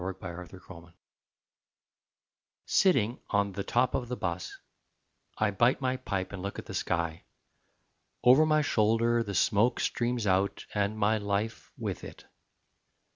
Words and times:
ON 0.01 0.15
THE 0.19 0.59
BUS 0.67 0.91
Sitting 2.65 3.19
on 3.29 3.51
the 3.51 3.63
top 3.63 3.93
of 3.93 4.07
the 4.07 4.17
'bus, 4.17 4.57
I 5.37 5.51
bite 5.51 5.79
my 5.79 5.97
pipe 5.97 6.33
and 6.33 6.41
look 6.41 6.57
at 6.57 6.65
the 6.65 6.73
sky. 6.73 7.25
Over 8.23 8.43
my 8.47 8.63
shoulder 8.63 9.21
the 9.21 9.35
smoke 9.35 9.79
streams 9.79 10.25
out 10.25 10.65
And 10.73 10.97
my 10.97 11.19
life 11.19 11.71
with 11.77 12.03
it. 12.03 12.25